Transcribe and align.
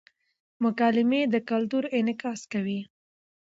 مکالمې 0.63 1.21
د 1.33 1.35
کلتور 1.49 1.83
انعکاس 1.97 2.41
کوي. 2.53 2.79